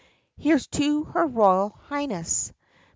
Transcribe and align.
Here 0.35 0.57
's 0.57 0.65
to 0.65 1.03
her 1.03 1.27
Royal 1.27 1.77
Highness! 1.87 2.51